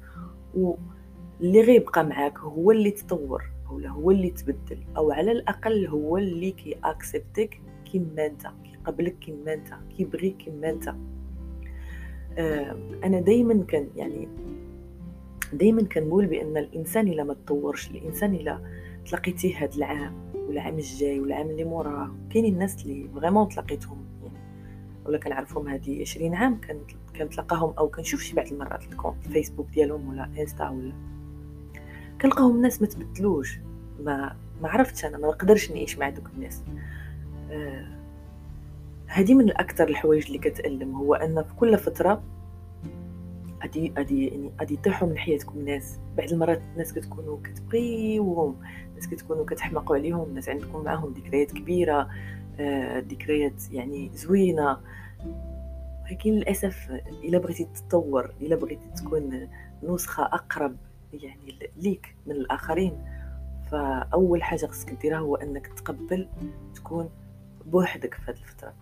واللي 0.56 1.62
غيبقى 1.62 2.06
معاك 2.06 2.40
هو 2.40 2.72
اللي 2.72 2.92
تطور 2.92 3.44
ولا 3.72 3.90
هو 3.90 4.12
اللي 4.12 4.30
تبدل 4.30 4.84
أو 4.98 5.12
على 5.12 5.32
الأقل 5.32 5.88
هو 5.88 6.18
اللي 6.18 6.52
كي 6.52 6.76
اكسبتك 6.84 7.62
كيما 7.92 8.26
أنت 8.26 8.48
كيقبلك 8.64 9.20
كيما 9.20 9.54
أنت 9.54 9.68
كيبغيك 9.98 10.38
كيما 10.38 10.70
أنت. 10.70 10.96
آه 12.38 12.76
أنا 13.04 13.20
دائما 13.20 13.64
كان 13.64 13.90
يعني 13.96 14.28
دائما 15.58 15.84
كنقول 15.84 16.26
بأن 16.26 16.58
الإنسان 16.58 17.08
إلا 17.08 17.24
ما 17.24 17.34
تطورش 17.34 17.92
الإنسان 17.92 18.36
إلا 18.36 18.60
تلاقيتيه 19.06 19.58
هذا 19.58 19.76
العام 19.76 20.14
والعام 20.36 20.74
الجاي 20.78 21.20
والعام 21.20 21.50
اللي 21.50 21.64
موراه. 21.64 22.16
كاينين 22.30 22.54
الناس 22.54 22.86
اللي 22.86 23.10
vraiment 23.16 23.50
تلاقيتهم 23.50 24.06
يعني 24.24 24.38
ولا 25.06 25.18
كنعرفهم 25.18 25.68
هذه 25.68 26.02
20 26.02 26.36
عام 26.36 26.62
كنت 26.62 26.92
كنتلاقاهم 27.16 27.74
أو 27.78 27.90
كنشوف 27.90 28.22
شي 28.22 28.36
بعض 28.36 28.48
المرات 28.48 28.84
ال 28.84 28.90
compte 28.90 29.26
الفيسبوك 29.26 29.68
ديالهم 29.70 30.10
ولا 30.10 30.30
انستا 30.40 30.70
ولا. 30.70 30.94
كنلقاهم 32.22 32.56
الناس 32.56 32.82
ما 32.82 32.88
تبدلوش 32.88 33.60
ما 34.00 34.36
ما 34.62 34.70
عرفتش 34.70 35.06
أنا 35.06 35.18
ما 35.18 35.28
نقدرش 35.28 35.72
نعيش 35.72 35.98
مع 35.98 36.10
دوك 36.10 36.30
الناس. 36.36 36.64
آه 37.52 37.96
هذه 39.08 39.34
من 39.34 39.46
الأكثر 39.46 39.88
الحوايج 39.88 40.26
اللي 40.26 40.38
كتألم 40.38 40.96
هو 40.96 41.16
أن 41.16 41.44
في 41.44 41.54
كل 41.56 41.78
فترة 41.78 42.24
غادي 43.66 43.94
غادي 43.98 44.28
يعني 44.28 44.52
غادي 44.60 44.74
يطيحوا 44.74 45.08
من 45.08 45.18
حياتكم 45.18 45.66
ناس 45.66 46.00
بعض 46.18 46.32
المرات 46.32 46.62
الناس 46.74 46.94
كتكونوا 46.94 47.38
كتبغيوهم 47.44 48.62
ناس 48.96 49.08
كتكونوا 49.08 49.46
كتحمقوا 49.46 49.96
عليهم 49.96 50.34
ناس 50.34 50.50
عندكم 50.50 50.84
معاهم 50.84 51.14
ذكريات 51.14 51.52
كبيرة 51.52 52.10
آه 52.60 53.00
ذكريات 53.00 53.72
يعني 53.72 54.12
زوينة. 54.14 54.78
ولكن 56.06 56.32
للأسف 56.32 56.92
إلا 57.24 57.38
بغيتي 57.38 57.66
تتطور 57.66 58.32
إلا 58.42 58.56
بغيتي 58.56 58.90
تكون 58.96 59.48
نسخة 59.84 60.24
أقرب 60.24 60.76
يعني 61.14 61.60
ليك 61.78 62.16
من 62.26 62.36
الآخرين 62.36 62.94
فأول 63.72 64.44
حاجة 64.44 64.66
خصك 64.66 64.92
ديرها 65.02 65.18
هو 65.18 65.36
أنك 65.36 65.68
تقبل 65.68 66.28
تكون 66.76 67.10
بوحدك 67.66 68.14
في 68.14 68.32
هذه 68.32 68.38
الفترة. 68.38 68.74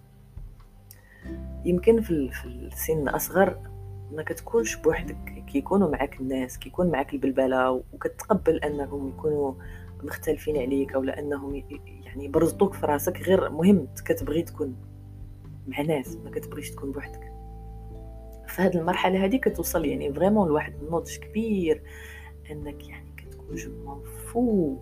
يمكن 1.66 2.02
في 2.02 2.30
السن 2.46 3.08
اصغر 3.08 3.73
ما 4.15 4.24
كتكونش 4.24 4.75
بوحدك. 4.75 5.43
كيكونوا 5.48 5.89
معاك 5.89 6.20
الناس 6.20 6.60
كيكون 6.60 6.91
معاك 6.91 7.13
البلبلة 7.13 7.72
وكتقبل 7.72 8.58
أنهم 8.58 9.10
يكونوا 9.10 9.53
مختلفين 10.03 10.58
عليك 10.58 10.93
أو 10.93 11.03
لانهم 11.03 11.63
يعني 12.05 12.27
برزطوك 12.27 12.74
في 12.74 12.86
راسك 12.86 13.22
غير 13.22 13.50
مهم 13.50 13.88
كتبغي 14.05 14.41
تكون 14.41 14.75
مع 15.67 15.82
ناس 15.82 16.15
ما 16.15 16.29
كتبغيش 16.32 16.72
تكون 16.72 16.91
بوحدك. 16.91 17.34
هذه 18.55 18.77
المرحلة 18.77 19.25
هذه 19.25 19.38
كتوصل 19.38 19.86
يعني 19.86 20.13
فريمون 20.13 20.48
لواحد 20.48 20.74
النضج 20.82 21.17
كبير 21.17 21.84
أنك 22.51 22.89
يعني 22.89 23.10
كتكون 23.17 23.55
فو. 24.34 24.77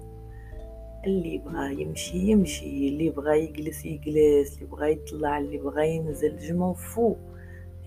اللي 1.06 1.38
بغى 1.38 1.82
يمشي 1.82 2.18
يمشي 2.18 2.88
اللي 2.88 3.10
بغى 3.10 3.44
يجلس 3.44 3.86
يجلس 3.86 4.56
اللي 4.56 4.66
بغى 4.72 4.92
يطلع 4.92 5.38
اللي 5.38 5.58
بغى 5.58 5.90
ينزل 5.90 6.38
جو 6.38 6.74
فو. 6.74 7.16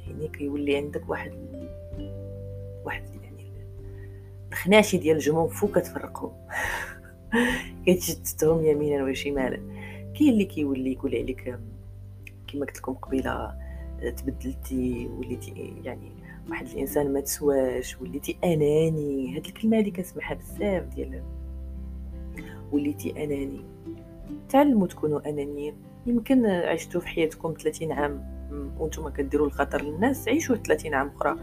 يعني 0.06 0.28
كيولي 0.28 0.76
عندك 0.76 1.08
واحد 1.08 1.32
واحد 2.84 3.02
يعني 3.22 3.52
الخناشي 4.52 4.98
ديال 4.98 5.16
الجمون 5.16 5.48
فو 5.48 5.66
كتفرقهم. 5.66 6.32
كتشتتهم 7.86 8.64
يمينا 8.64 9.04
وشمالا. 9.04 9.60
كاين 10.18 10.32
اللي 10.32 10.44
كيولي 10.44 10.92
يقول 10.92 11.14
عليك 11.14 11.58
كما 12.48 12.66
قلت 12.66 12.76
لكم 12.78 12.94
قبيلة 12.94 13.54
تبدلتي 14.16 15.06
وليتي 15.06 15.74
يعني 15.84 16.10
واحد 16.50 16.66
الإنسان 16.66 17.12
ما 17.12 17.20
تسواش 17.20 18.00
وليتي 18.00 18.36
أناني. 18.44 19.36
هاد 19.36 19.46
الكلمة 19.46 19.78
هذه 19.78 19.90
كنسمعها 19.90 20.34
بزاف 20.34 20.84
ديال 20.84 21.22
وليتي 22.72 23.24
أناني. 23.24 23.60
تعلموا 24.48 24.86
تكونوا 24.86 25.28
أنانيين. 25.28 25.74
يمكن 26.06 26.46
عشتوا 26.46 27.00
في 27.00 27.08
حياتكم 27.08 27.54
30 27.62 27.92
عام. 27.92 28.33
وأنتم 28.78 29.08
كديروا 29.08 29.46
الخطر 29.46 29.82
للناس 29.82 30.28
عيشوا 30.28 30.56
30 30.56 30.94
عام 30.94 31.08
أخرى. 31.08 31.36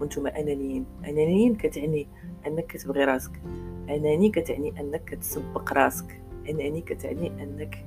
وأنتم 0.00 0.26
أنانيين. 0.26 0.86
أنانيين 1.04 1.54
كتعني 1.54 2.08
أنك 2.46 2.66
كتبغي 2.66 3.04
راسك. 3.04 3.40
أناني 3.88 4.30
كتعني 4.30 4.80
أنك 4.80 5.04
كتسبق 5.04 5.72
راسك. 5.72 6.20
أناني 6.50 6.80
كتعني 6.80 7.42
أنك 7.42 7.84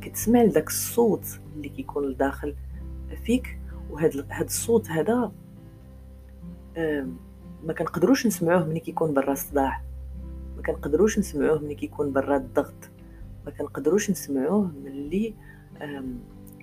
كتسمع 0.00 0.42
لذاك 0.42 0.66
الصوت 0.66 1.40
اللي 1.56 1.68
كيكون 1.68 2.08
لداخل 2.08 2.54
فيك. 3.24 3.58
هذا 3.98 4.44
الصوت 4.44 4.90
هذا 4.90 5.32
ما 7.64 7.72
كنقدروش 7.78 8.26
نسمعوه 8.26 8.64
ملي 8.64 8.80
كيكون 8.80 9.14
برا 9.14 9.32
الصداع. 9.32 9.82
ما 10.56 10.62
كنقدروش 10.62 11.18
نسمعوه 11.18 11.58
ملي 11.58 11.74
كيكون 11.74 12.12
برا 12.12 12.36
الضغط. 12.36 12.90
ما 13.46 13.50
كنقدروش 13.50 14.10
نسمعوه 14.10 14.70
ملي 14.84 15.34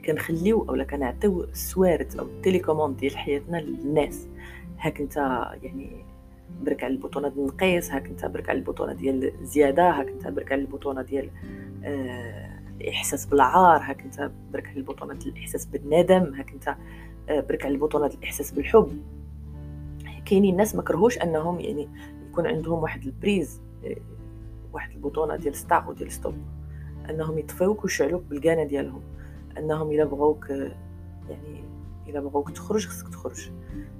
كنخليو 0.05 0.65
اولا 0.69 0.83
كنعطيو 0.83 1.43
السوارت 1.43 2.15
أو 2.15 2.25
ال 2.25 2.31
télécommande 2.31 2.97
ديال 2.97 3.17
حياتنا 3.17 3.57
للناس. 3.57 4.27
هاك 4.79 5.01
أنت 5.01 5.17
يعني 5.63 6.05
برك 6.61 6.83
على 6.83 6.93
ال 6.93 6.98
bouton 6.98 7.27
ديال 7.27 7.39
النقيس 7.39 7.91
هاك 7.91 8.05
أنت 8.05 8.25
برك 8.25 8.49
على 8.49 8.59
ال 8.59 8.64
bouton 8.64 8.93
ديال 8.93 9.41
الزيادة 9.41 9.89
هاك 9.89 10.07
أنت 10.07 10.27
برك 10.27 10.51
على 10.51 10.61
ال 10.61 10.67
bouton 10.67 11.01
ديال 11.01 11.29
آه 11.83 12.59
الإحساس 12.81 13.25
بالعار 13.25 13.81
هاك 13.81 14.01
أنت 14.01 14.31
برك 14.53 14.67
على 14.67 14.77
ال 14.77 14.82
bouton 14.82 15.13
ديال 15.13 15.33
الإحساس 15.35 15.65
بالندم 15.65 16.33
هاك 16.33 16.51
أنت 16.51 16.75
آه 17.29 17.39
برك 17.39 17.65
على 17.65 17.73
ال 17.73 17.78
bouton 17.78 18.07
ديال 18.07 18.19
الإحساس 18.19 18.51
بالحب. 18.51 19.01
كاينين 20.25 20.57
ناس 20.57 20.75
ما 20.75 20.81
كرهوش 20.81 21.17
أنهم 21.17 21.59
يعني 21.59 21.89
يكون 22.29 22.47
عندهم 22.47 22.83
واحد 22.83 23.05
البريز 23.05 23.61
آه، 23.85 23.95
واحد 24.73 24.91
ال 24.91 24.98
bouton 24.98 25.35
ديال 25.35 25.55
start 25.55 25.89
وديال 25.89 26.11
stop 26.11 26.35
أنهم 27.09 27.37
يطفيوك 27.39 27.83
ويشعلوك 27.83 28.23
بالكانة 28.23 28.63
ديالهم. 28.63 29.01
انهم 29.57 29.91
الا 29.91 30.03
بغاوك 30.03 30.49
يعني 31.29 31.63
الا 32.07 32.19
بغاوك 32.19 32.51
تخرج 32.51 32.87
خصك 32.87 33.07
تخرج 33.07 33.49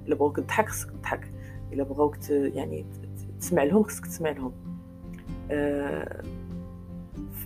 الا 0.06 0.14
بغاوك 0.14 0.36
تضحك 0.36 0.68
خصك 0.68 0.90
تضحك 0.90 1.32
الا 1.72 1.82
بغاوك 1.82 2.30
يعني 2.30 2.86
تسمع 3.40 3.62
لهم 3.62 3.82
خصك 3.82 4.06
تسمع 4.06 4.30
لهم. 4.30 4.52
أه 5.50 6.22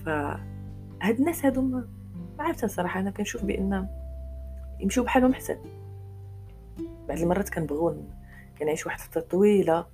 فهاد 0.05 1.19
الناس 1.19 1.45
هادو 1.45 1.63
ما 1.63 1.89
عرفتها 2.39 2.67
صراحة 2.67 3.01
أنا 3.01 3.11
كنشوف 3.11 3.45
بأن 3.45 3.89
يمشيو 4.81 5.05
بحالهم 5.05 5.35
حسن. 5.35 5.57
بعض 7.09 7.19
المرات 7.19 7.49
كنبغيو 7.49 8.05
كنعيش 8.59 8.87
واحد 8.87 8.99
الفترة 8.99 9.21
طويلة 9.21 9.87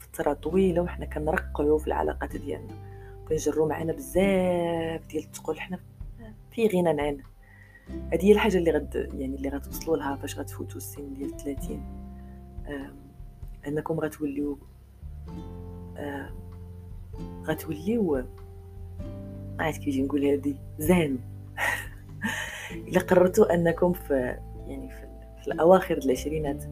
فتره 0.00 0.32
طويلة 0.32 0.82
وحنا 0.82 1.06
كنرقعوا 1.06 1.78
في 1.78 1.86
العلاقات 1.86 2.36
ديالنا. 2.36 2.74
كنجروا 3.28 3.68
معنا 3.68 3.92
بزاف 3.92 5.06
ديال 5.06 5.24
الثقل 5.24 5.60
حنا 5.60 5.78
في 6.50 6.66
غنى 6.66 7.02
عن 7.02 7.20
هذه 7.88 8.24
هي 8.24 8.32
الحاجة 8.32 8.58
اللي 8.58 8.70
غد 8.70 8.94
يعني 9.14 9.36
اللي 9.36 9.48
غتوصلوا 9.48 9.96
لها 9.96 10.16
فاش 10.16 10.38
غتفوتوا 10.38 10.76
السن 10.76 11.14
ديال 11.14 11.36
30 11.36 11.82
أنكم 13.66 14.00
غتوليو 14.00 14.58
غتوليو 17.44 18.24
عرفت 19.60 19.80
كيفاش 19.80 20.00
نقول 20.00 20.24
هذه 20.24 20.54
زان 20.78 21.18
إلا 22.88 23.00
قررتوا 23.00 23.54
أنكم 23.54 23.92
في 23.92 24.14
يعني 24.66 24.88
في, 24.88 25.06
في 25.42 25.48
الأواخر 25.48 25.98
العشرينات 25.98 26.64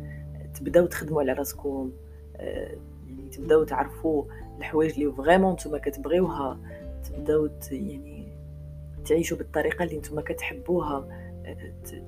تبداو 0.54 0.86
تخدموا 0.86 1.20
على 1.20 1.32
راسكم 1.32 1.92
آه، 2.36 2.76
يعني 3.06 3.28
تبداو 3.28 3.64
تعرفوا 3.64 4.24
الحوايج 4.58 4.92
اللي 4.92 5.12
vraiment 5.12 5.52
نتوما 5.52 5.78
كتبغيوها 5.78 6.58
تبداو 7.04 7.48
يعني 7.70 8.19
تعيشوا 9.04 9.38
بالطريقة 9.38 9.82
اللي 9.82 9.98
نتوما 9.98 10.22
كتحبوها 10.22 11.08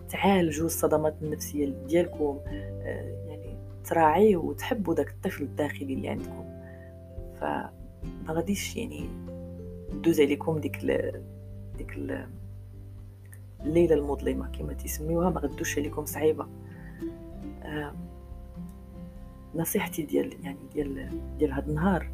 تعالجوا 0.08 0.66
الصدمات 0.66 1.14
النفسية 1.22 1.74
ديالكم 1.86 2.40
يعني 2.46 3.56
تراعيو 3.84 4.40
وتحبوا 4.40 4.94
داك 4.94 5.08
الطفل 5.10 5.42
الداخلي 5.42 5.94
اللي 5.94 6.08
عندكم. 6.08 6.44
فما 7.40 7.72
غاديش 8.28 8.76
يعني 8.76 9.08
دوز 9.92 10.20
عليكم 10.20 10.58
ديك 10.58 10.84
ال... 10.84 11.22
ديك 11.78 11.96
ال... 11.96 12.26
الليلة 13.60 13.94
المظلمة 13.94 14.52
كما 14.58 14.72
تسميوها 14.72 15.30
ما 15.30 15.40
غدوش 15.40 15.78
عليكم 15.78 16.04
صعيبة. 16.04 16.46
نصيحتي 19.54 20.02
ديال 20.02 20.44
يعني 20.44 20.58
ديال 20.74 21.08
ديال 21.38 21.52
هذا 21.52 21.66
النهار 21.66 22.10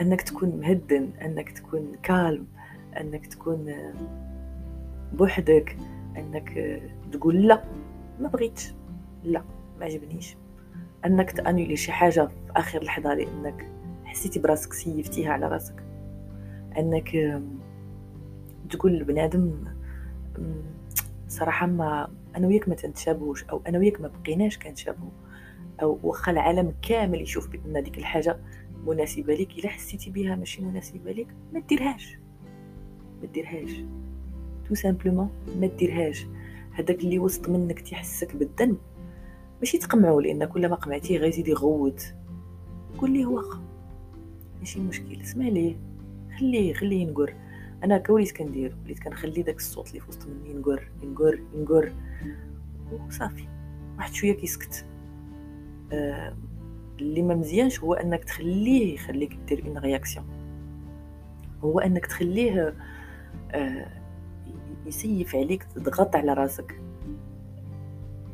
أنك 0.00 0.22
تكون 0.22 0.60
مهدن 0.60 1.10
أنك 1.22 1.50
تكون 1.50 1.96
كالم 2.02 2.46
أنك 3.00 3.26
تكون 3.26 3.74
بوحدك 5.12 5.76
أنك 6.16 6.80
تقول 7.12 7.46
لا 7.46 7.64
ما 8.20 8.28
بغيتش 8.28 8.74
لا 9.24 9.42
ما 9.78 9.84
عجبنيش. 9.84 10.36
أنك 11.06 11.30
تانولي 11.30 11.76
شي 11.76 11.92
حاجة 11.92 12.26
في 12.26 12.52
آخر 12.56 12.82
لحظة 12.82 13.14
لأنك 13.14 13.66
حسيتي 14.04 14.38
براسك 14.38 14.72
سيفتيها 14.72 15.32
على 15.32 15.48
راسك. 15.48 15.82
أنك 16.78 17.40
تقول 18.70 18.98
لبنادم 18.98 19.64
صراحة 21.28 21.66
ما 21.66 22.08
أنا 22.36 22.46
وياك 22.46 22.68
ما 22.68 22.74
تنتشابهوش 22.74 23.44
أو 23.44 23.62
أنا 23.68 23.78
وياك 23.78 24.00
ما 24.00 24.10
بقيناش 24.22 24.58
كنتشابهو 24.58 25.08
أو 25.82 25.98
واخا 26.02 26.32
العالم 26.32 26.74
كامل 26.82 27.22
يشوف 27.22 27.48
بأن 27.48 27.82
ديك 27.82 27.98
الحاجة 27.98 28.36
مناسبه 28.86 29.34
ليك 29.34 29.58
إلا 29.58 29.68
حسيتي 29.68 30.10
بها 30.10 30.36
ماشي 30.36 30.62
مناسبه 30.62 31.12
ليك 31.12 31.28
ما 31.52 31.60
ديرهاش. 31.60 32.18
ما 33.22 33.26
ديرهاش. 33.26 33.70
tout 34.68 34.74
simplement 34.74 35.30
ما 35.60 35.66
ديرهاش. 35.66 36.26
هذاك 36.72 37.00
اللي 37.00 37.18
وسط 37.18 37.48
منك 37.48 37.80
تيحسك 37.80 38.36
بالذنب. 38.36 38.78
ماشي 39.60 39.78
تقمعو 39.78 40.20
لأن 40.20 40.44
كل 40.44 40.68
ما 40.68 40.76
قمعتيه 40.76 41.18
غيزيد 41.18 41.48
يغوت. 41.48 42.14
قول 42.98 43.10
ليه 43.10 43.26
واخا 43.26 43.62
ماشي 44.58 44.80
مشكل. 44.80 45.20
اسمع 45.20 45.48
ليه 45.48 45.76
خليه 46.38 46.74
خليه 46.74 47.02
ينقر. 47.02 47.34
أنا 47.84 47.96
هكا 47.96 48.12
وليت 48.12 48.32
كندير. 48.32 48.76
وليت 48.84 48.98
كنخلي 48.98 49.42
داك 49.42 49.56
الصوت 49.56 49.88
اللي 49.88 50.00
في 50.00 50.08
وسط 50.08 50.26
مني 50.26 50.50
ينقر 50.50 50.88
ينقر 51.02 51.40
ينقر. 51.54 51.92
وصافي 52.92 53.44
واحد 53.96 54.12
شوية 54.12 54.32
كيسكت 54.32 54.84
آه 55.92 56.36
اللي 57.00 57.22
ما 57.22 57.34
مزيانش 57.34 57.80
هو 57.80 57.94
أنك 57.94 58.24
تخليه 58.24 58.94
يخليك 58.94 59.34
دير 59.48 59.66
une 59.66 59.78
réaction 59.78 60.26
هو 61.64 61.78
أنك 61.78 62.06
تخليه 62.06 62.74
آه 63.50 63.86
يسيف 64.86 65.36
عليك 65.36 65.62
تضغط 65.62 66.16
على 66.16 66.32
راسك. 66.32 66.80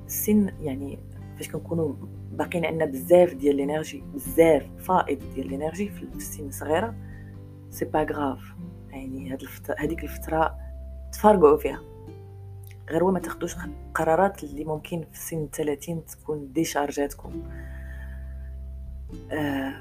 السن 0.07 0.51
يعني 0.61 0.99
فاش 1.37 1.49
كنكونوا 1.49 1.95
باقيين 2.33 2.65
عندنا 2.65 2.85
بزاف 2.85 3.35
ديال 3.35 3.55
ال 3.55 3.61
énergie 3.61 4.03
بزاف 4.15 4.67
فائض 4.79 5.19
ديال 5.35 5.47
ال 5.47 5.52
énergie 5.52 5.89
في 5.89 6.03
السن 6.03 6.51
صغيره 6.51 6.95
c'est 7.71 7.85
pas 7.85 8.03
grave 8.03 8.55
يعني 8.91 9.33
هاد 9.33 9.43
الفترة 9.43 9.77
هذيك 9.79 10.05
الفترة 10.05 10.59
تفرقعوا 11.13 11.57
فيها. 11.57 11.81
غير 12.91 13.05
ما 13.05 13.19
تاخدوش 13.19 13.57
قرارات 13.95 14.45
اللي 14.45 14.65
ممكن 14.65 15.05
في 15.13 15.19
سن 15.19 15.49
30 15.53 16.05
تكون 16.05 16.53
déchargeاتكم 16.53 17.43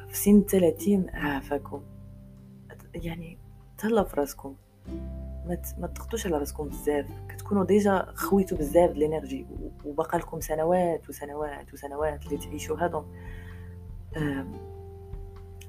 في 0.08 0.18
سن 0.18 0.46
30 0.46 1.10
عافاكم 1.10 1.82
يعني 2.96 3.38
تهلاو 3.78 4.06
في 4.06 4.16
راسكم. 4.20 4.56
ما 5.46 5.62
ما 5.78 5.88
على 6.26 6.38
راسكم 6.38 6.68
بزاف. 6.68 7.06
كتكونوا 7.30 7.66
déjà 7.66 8.06
خويتوا 8.14 8.58
بزاف 8.58 8.92
د 8.92 8.96
ال 8.96 9.01
énergie. 9.01 9.46
وبقى 9.86 10.18
لكم 10.18 10.40
سنوات 10.40 11.10
وسنوات 11.10 11.74
وسنوات 11.74 12.26
اللي 12.26 12.38
تعيشوا 12.38 12.78
هادو. 12.78 13.04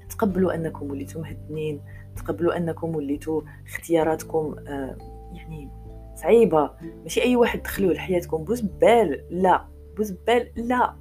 تقبلوا 0.09 0.55
أنكم 0.55 0.91
وليتوا 0.91 1.21
مهدنين 1.21 1.81
تقبلوا 2.15 2.57
أنكم 2.57 2.95
وليتوا 2.95 3.41
اختياراتكم 3.65 4.55
يعني 5.33 5.69
صعيبة. 6.15 6.71
ماشي 7.03 7.21
أي 7.21 7.35
واحد 7.35 7.63
دخلوه 7.63 7.93
لحياتكم. 7.93 8.43
بوز 8.43 8.61
بال 8.61 9.25
لا. 9.29 9.65
بوز 9.97 10.11
بال 10.11 10.51
لا. 10.55 10.95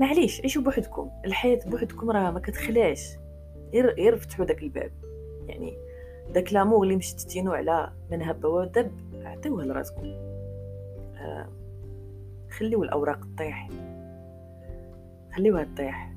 معليش 0.00 0.40
عيشوا 0.40 0.62
بوحدكم؟ 0.62 1.10
الحياة 1.24 1.60
بوحدكم 1.66 2.10
راه 2.10 2.30
ما 2.30 2.40
كتخلاش. 2.40 3.16
غير 3.72 3.94
غير 3.94 4.16
فتحوا 4.16 4.44
داك 4.44 4.62
الباب. 4.62 4.92
يعني 5.46 5.76
داك 6.34 6.52
لامور 6.52 6.82
اللي 6.84 6.96
مشتتينو 6.96 7.52
على 7.52 7.92
من 8.10 8.22
هب 8.22 8.44
ودب 8.44 8.92
عطيوه 9.14 9.64
لراسكم. 9.64 10.04
آه 11.16 11.48
خليو 12.50 12.82
الأوراق 12.82 13.20
تطيح. 13.34 13.68
خليوها 15.36 15.64
تطيح. 15.64 16.14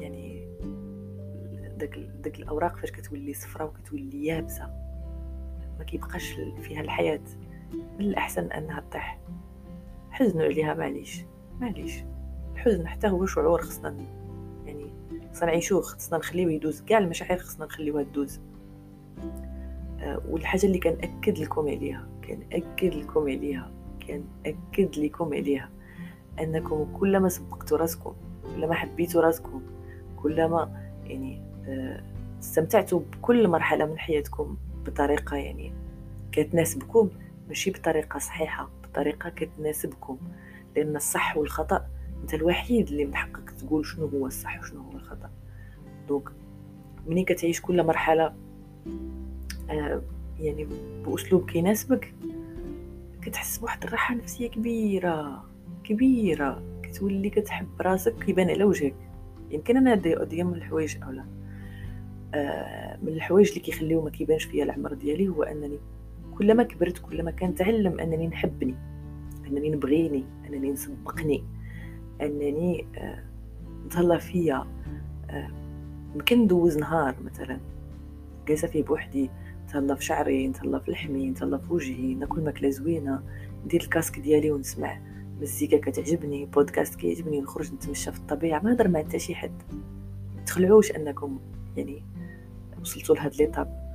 يعني 0.00 0.48
داك 1.76 1.98
داك 1.98 2.38
الأوراق 2.38 2.76
فاش 2.76 2.90
كتولي 2.90 3.34
صفرا 3.34 3.64
وكتولي 3.64 4.26
يابسة 4.26 4.66
ما 5.78 5.84
كيبقاش 5.84 6.32
فيها 6.62 6.80
الحياة. 6.80 7.20
من 7.72 8.00
الأحسن 8.04 8.52
أنها 8.52 8.80
تطيح. 8.80 9.18
حزنوا 10.10 10.44
عليها 10.44 10.74
معليش 10.74 11.24
معليش. 11.60 12.04
الحزن 12.58 12.88
حتى 12.88 13.08
هو 13.08 13.26
شعور 13.26 13.62
خصنا 13.62 13.94
يعني 14.66 14.90
خصنا 15.32 15.46
نعيشوه 15.46 15.82
خصنا 15.82 16.18
نخليوه 16.18 16.52
يدوز. 16.52 16.80
كاع 16.80 16.98
المشاعر 16.98 17.38
خصنا 17.38 17.66
نخليوها 17.66 18.02
تدوز. 18.02 18.40
آه، 20.00 20.22
والحاجة 20.28 20.66
اللي 20.66 20.78
كنأكد 20.78 21.38
لكم 21.38 21.68
عليها 21.68 22.08
كنأكد 22.28 22.94
لكم 22.94 23.20
عليها 23.20 23.70
كنأكد 24.06 24.98
لكم 24.98 25.34
عليها 25.34 25.70
أنكم 26.40 26.92
كلما 26.92 27.28
سبقتوا 27.28 27.78
راسكم 27.78 28.14
كلما 28.54 28.74
حبيتوا 28.74 29.22
راسكم 29.22 29.62
كلما 30.16 30.82
يعني 31.04 31.42
آه، 31.68 32.02
استمتعتوا 32.40 33.00
بكل 33.00 33.48
مرحلة 33.48 33.86
من 33.86 33.98
حياتكم 33.98 34.56
بطريقة 34.86 35.36
يعني 35.36 35.72
كتناسبكم 36.32 37.10
ماشي 37.48 37.70
بطريقة 37.70 38.18
صحيحة 38.18 38.70
بطريقة 38.84 39.30
كتناسبكم. 39.30 40.18
لأن 40.76 40.96
الصح 40.96 41.36
والخطأ 41.36 41.86
أنت 42.22 42.34
الوحيد 42.34 42.88
اللي 42.88 43.04
من 43.04 43.14
حقك 43.14 43.50
تقول 43.50 43.86
شنو 43.86 44.06
هو 44.06 44.26
الصح 44.26 44.60
وشنو 44.60 44.80
هو 44.80 44.96
الخطأ. 44.96 45.30
دونك 46.08 46.28
ملي 47.06 47.24
كتعيش 47.24 47.60
كل 47.60 47.86
مرحلة 47.86 48.34
آه، 49.70 50.02
يعني 50.40 50.68
بأسلوب 51.06 51.50
كيناسبك 51.50 52.14
كتحس 53.22 53.58
بواحد 53.58 53.84
الراحة 53.84 54.14
نفسية 54.14 54.48
كبيرة 54.48 55.44
كبيرة 55.84 56.62
كتولي 56.82 57.30
كتحب 57.30 57.66
راسك 57.80 58.24
كيبان 58.24 58.50
على 58.50 58.64
وجهك. 58.64 58.94
يمكن 59.50 59.76
أنا 59.76 59.94
دي 60.24 60.44
من 60.44 60.54
الحوايج 60.54 60.96
اولا 61.02 61.24
آه 62.34 62.98
من 63.02 63.08
الحوايج 63.08 63.48
اللي 63.48 63.60
كيخليو 63.60 64.02
ما 64.02 64.10
كيبانش 64.10 64.44
فيا 64.44 64.64
العمر 64.64 64.94
ديالي 64.94 65.28
هو 65.28 65.42
أنني 65.42 65.78
كلما 66.38 66.62
كبرت 66.62 66.98
كلما 66.98 67.30
كنتعلم 67.30 68.00
أنني 68.00 68.26
نحبني 68.26 68.74
أنني 69.46 69.70
نبغيني 69.70 70.24
أنني 70.46 70.70
نسبقني. 70.70 71.44
أنني 72.22 72.86
آه 72.96 73.22
نتهلا 73.86 74.18
فيا 74.18 74.66
آه 75.30 75.50
يمكن 76.14 76.38
ندوز 76.38 76.78
نهار 76.78 77.14
مثلا. 77.24 77.60
جالسه 78.48 78.68
فيه 78.68 78.82
بوحدي 78.82 79.30
نتهلا 79.64 79.94
في 79.94 80.04
شعري 80.04 80.48
نتهلا 80.48 80.78
في 80.78 80.90
لحمي 80.90 81.30
نتهلا 81.30 81.58
في 81.58 81.72
وجهي 81.72 82.14
ناكل 82.14 82.40
ماكلة 82.40 82.70
زوينة 82.70 83.22
ندير 83.64 83.80
الكاسك 83.82 84.18
ديالي 84.18 84.50
ونسمع 84.50 85.00
مزيكا 85.40 85.78
كتعجبني 85.78 86.46
بودكاست 86.46 86.94
كيعجبني 86.94 87.40
نخرج 87.40 87.74
نتمشى 87.74 88.12
في 88.12 88.18
الطبيعة 88.18 88.60
ما 88.60 88.70
نهضر 88.70 88.88
مع 88.88 89.00
حتى 89.00 89.18
شي 89.18 89.34
حد. 89.34 89.62
تخلعوش 90.46 90.92
أنكم 90.92 91.38
يعني 91.76 92.02
وصلتوا 92.80 93.14
لهاد 93.14 93.34
ليطاب 93.36 93.88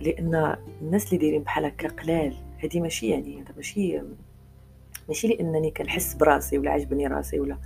لأن 0.00 0.56
الناس 0.82 1.06
اللي 1.06 1.18
دايرين 1.18 1.42
بحال 1.42 1.64
هكا 1.64 1.88
قلال 1.88 2.34
هادي 2.62 2.80
ماشي 2.80 3.08
يعني 3.08 3.42
هذا 3.42 3.52
ماشي 3.56 4.02
ماشي 5.10 5.28
لانني 5.28 5.70
كنحس 5.70 6.14
براسي 6.14 6.58
ولا 6.58 6.70
عجبني 6.70 7.06
راسي 7.06 7.40
ولا 7.40 7.56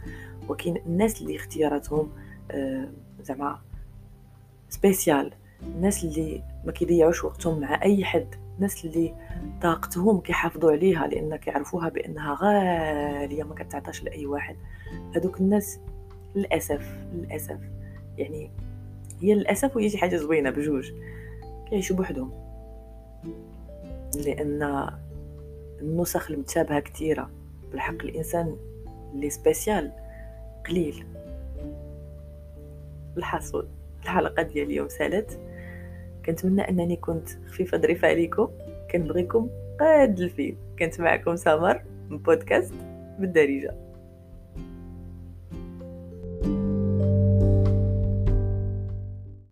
ولكن 0.48 0.76
الناس 0.87 1.22
اللي 1.22 1.37
اختياراتهم 1.37 2.11
آه 2.50 2.88
زعما 3.22 3.59
سبيسيال 4.68 5.33
الناس 5.62 6.04
اللي 6.04 6.42
ما 6.64 6.72
كيضيعوش 6.72 7.24
وقتهم 7.24 7.61
مع 7.61 7.83
أي 7.83 8.04
حد 8.04 8.35
الناس 8.57 8.85
اللي 8.85 9.14
طاقتهم 9.62 10.20
كيحافظوا 10.20 10.72
عليها 10.72 11.07
لأن 11.07 11.37
كيعرفوها 11.37 11.88
بأنها 11.88 12.38
غالية 12.40 13.42
ما 13.42 13.54
كتعطاش 13.54 14.02
لأي 14.04 14.26
واحد. 14.26 14.57
هذوك 15.16 15.40
الناس 15.40 15.80
للأسف 16.35 16.96
للأسف 17.14 17.59
يعني 18.18 18.50
هي 19.20 19.35
للأسف 19.35 19.76
وهي 19.76 19.90
شي 19.90 19.98
حاجة 19.98 20.16
زوينة 20.16 20.50
بجوج 20.50 20.92
كيعيشوا 21.68 21.96
بوحدهم. 21.96 22.33
لأن 24.14 24.90
النسخ 25.80 26.30
المتشابهة 26.30 26.80
كثيره 26.80 27.30
بالحق 27.70 28.02
الإنسان 28.02 28.56
اللي 29.14 29.30
سبيسيال 29.30 29.92
قليل. 30.68 31.06
الحصول 33.16 33.68
الحلقة 34.02 34.42
ديال 34.42 34.66
اليوم 34.66 34.88
سالت. 34.88 35.38
كنتمنى 36.26 36.62
أنني 36.68 36.96
كنت 36.96 37.28
خفيفة 37.28 37.78
ظريفة 37.78 38.08
عليكم. 38.08 38.48
كنبغيكم 38.90 39.48
قد 39.80 40.18
الفيل. 40.18 40.56
كنت 40.78 41.00
معكم 41.00 41.37
سمر 41.37 41.82
من 42.10 42.18
بودكاست 42.18 42.74
بالدارجة. 43.18 43.74